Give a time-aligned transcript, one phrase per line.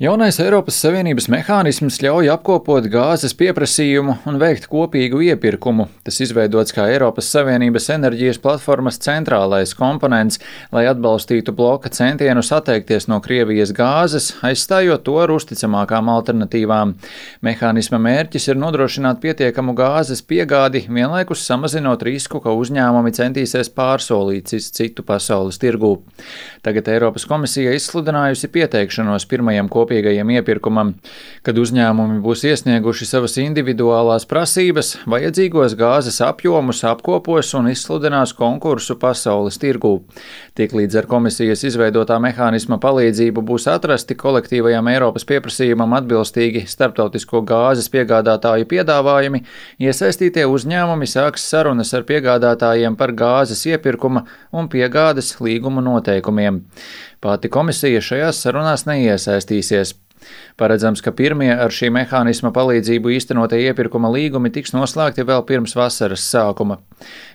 [0.00, 5.84] Jaunais Eiropas Savienības mehānisms ļauj apkopot gāzes pieprasījumu un veikt kopīgu iepirkumu.
[6.00, 10.40] Tas izveidots kā Eiropas Savienības enerģijas platformas centrālais komponents,
[10.72, 16.96] lai atbalstītu bloka centienus atteikties no Krievijas gāzes, aizstājot to ar uzticamākām alternatīvām.
[17.44, 25.04] Mehānisma mērķis ir nodrošināt pietiekamu gāzes piegādi, vienlaikus samazinot risku, ka uzņēmumi centīsies pārsolīt citu
[25.04, 25.98] pasaules tirgū.
[26.64, 30.94] Tagad Eiropas komisija izsludinājusi pieteikšanos pirmajam kopīgajam kopīgajam iepirkumam.
[31.42, 39.58] Kad uzņēmumi būs iesnieguši savas individuālās prasības, vajadzīgos gāzes apjomus apkopos un izsludinās konkursu pasaules
[39.62, 39.98] tirgū.
[40.58, 48.68] Tiklīdz ar komisijas izveidotā mehānisma palīdzību būs atrasti kolektīvajam Eiropas pieprasījumam atbilstīgi starptautisko gāzes piegādātāju
[48.70, 49.42] piedāvājumi,
[49.82, 56.62] iesaistītie uzņēmumi sāks sarunas ar piegādātājiem par gāzes iepirkuma un piegādes līguma noteikumiem.
[57.22, 59.92] Pati komisija šajās sarunās neiesaistīsies.
[60.58, 66.24] Paredzams, ka pirmie ar šī mehānisma palīdzību īstenotie iepirkuma līgumi tiks noslēgti vēl pirms vasaras
[66.32, 66.80] sākuma.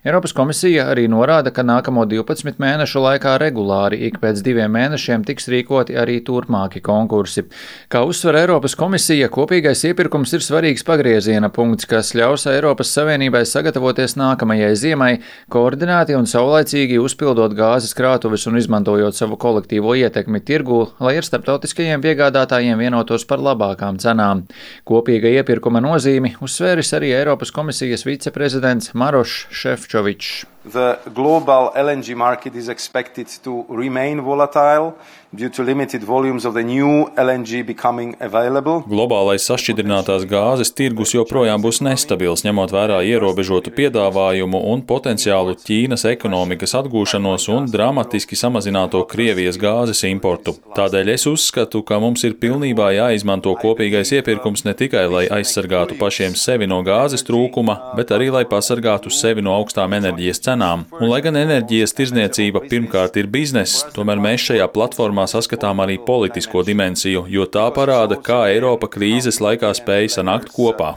[0.07, 5.49] Eiropas komisija arī norāda, ka nākamo 12 mēnešu laikā regulāri ik pēc diviem mēnešiem tiks
[5.51, 7.43] rīkoti arī turpmāki konkursi.
[7.91, 14.15] Kā uzsver Eiropas komisija, kopīgais iepirkums ir svarīgs pagrieziena punkts, kas ļaus Eiropas Savienībai sagatavoties
[14.19, 15.11] nākamajai ziemai,
[15.51, 22.05] koordinēti un saulaicīgi uzpildot gāzes krātuves un izmantojot savu kolektīvo ietekmi tirgū, lai ar starptautiskajiem
[22.05, 24.45] piegādātājiem vienotos par labākām cenām.
[24.88, 30.45] Kopīga iepirkuma nozīmi uzsvēris arī Eiropas komisijas viceprezidents Marošs Šefčovičs.
[30.73, 34.97] The global LNG market is expected to remain volatile
[35.33, 38.83] due to limited volumes of the new LNG becoming available.
[38.88, 46.75] Globālais sašķidrinātās gāzes tirgus joprojām būs nestabils, ņemot vērā ierobežotu piedāvājumu un potenciālu Ķīnas ekonomikas
[46.80, 50.58] atgūšanos un dramatiski samazināto Krievijas gāzes importu.
[50.75, 56.35] Tādēļ es uzskatu, ka mums ir pilnībā jāizmanto kopīgais iepirkums ne tikai, lai aizsargātu pašiem
[56.35, 60.85] sevi no gāzes trūkuma, bet arī, lai pasargātu sevi no augstām enerģijas cenām.
[61.00, 66.63] Un, lai gan enerģijas tirzniecība pirmkārt ir bizness, tomēr mēs šajā platformā saskatām arī politisko
[66.68, 70.96] dimensiju, jo tā parāda, kā Eiropa krīzes laikā spēja sanākt kopā.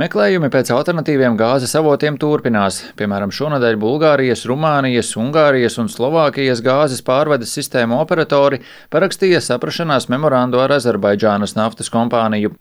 [0.00, 2.82] Meklējumi pēc alternatīviem gāzes avotiem turpinās.
[3.00, 8.60] Piemēram, šonadēļ Bulgārijas, Rumānijas, Ungārijas un Slovākijas gāzes pārvades sistēmu operatori
[8.92, 12.52] parakstīja saprašanās memorandu ar Azerbaidžānas naftas kompāniju.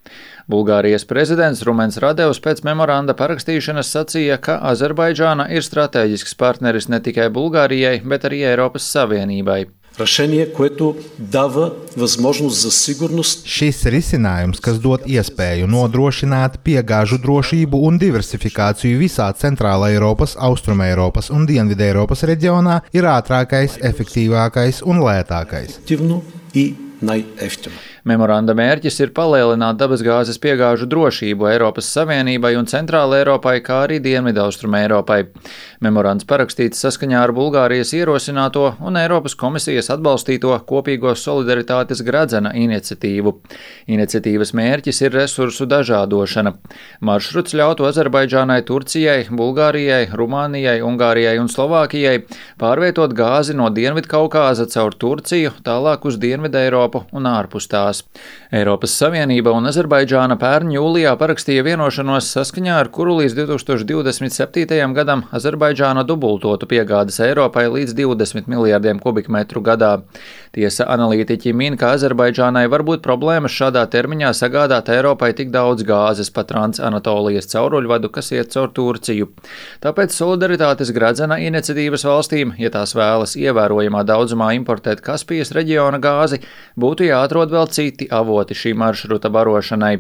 [0.50, 7.31] Bulgārijas prezidents Rumens Radevs pēc memoranda parakstīšanas sacīja, ka Azerbaidžāna ir strateģisks partneris ne tikai
[7.33, 9.65] Bulgārijai, bet arī Eiropas Savienībai.
[10.00, 13.47] Решение, което дава възможност за сигурност.
[13.47, 21.31] Šis risinājums, kas dod iespēju nodrošināt piegāžu drošību un diversifikāciju visā Centrāla Eiropas, Austruma Eiropas
[21.31, 25.78] un Dienvidē Eiropas reģionā, ir ātrākais, efektīvākais un lētākais.
[28.10, 34.76] Memoranda mērķis ir palielināt dabasgāzes piegāžu drošību Eiropas Savienībai un Centrāla Eiropai, kā arī Dienvidaustrum
[34.76, 35.20] Eiropai.
[35.84, 43.36] Memorands parakstīts saskaņā ar Bulgārijas ierosināto un Eiropas komisijas atbalstīto kopīgo solidaritātes gradzena iniciatīvu.
[43.96, 46.56] Iniciatīvas mērķis ir resursu dažādošana.
[47.00, 52.26] Maršruts ļautu Azerbaidžānai, Turcijai, Bulgārijai, Rumānijai, Ungārijai un Slovākijai
[52.59, 56.59] pārvietot gāzi no Dienvidkaukāza caur Turciju tālāk uz Dienvidu
[56.90, 58.04] Eiropu un ārpus tās.
[58.52, 64.94] Eiropas Savienība un Azerbaidžāna pērn jūlijā parakstīja vienošanos saskaņā ar kuru līdz 2027.
[64.94, 70.00] gadam Azerbaidžāna dubultotu piegādes Eiropai līdz 20 miljardiem kubikmetru gadā.
[70.52, 76.34] Tiesa analītiķi min, ka Azerbaidžānai var būt problēmas šādā termiņā sagādāt Eiropai tik daudz gāzes
[76.34, 79.30] pa Transanatolijas cauruļvadu, kas iet caur Turciju.
[79.84, 86.42] Tāpēc solidaritātes gradzena iniciatīvas valstīm, ja tās vēlas ievērojamā daudzumā importēt Kaspijas reģiona gāzi,
[86.81, 89.94] būtu jāatrod vēl citi avoti šī maršruta barošanai.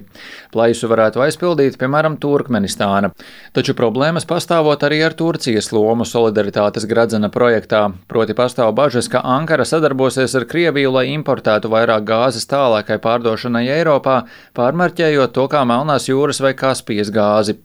[0.49, 3.13] Plaisu varētu aizpildīt, piemēram, Turkmenistāna.
[3.53, 9.19] Taču problēmas pastāvot arī ar Turciju Krievijas lomu solidaritātes gradzena projektā, proti pastāv bažas, ka
[9.19, 14.23] Ankara sadarbosies ar Krieviju, lai importētu vairāk gāzes tālākai pārdošanai Eiropā,
[14.55, 17.59] pārmarķējot to kā Melnās jūras vai Kaspijas gāzi.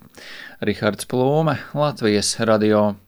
[0.61, 3.04] Rihards Plūme, Latvijas radio.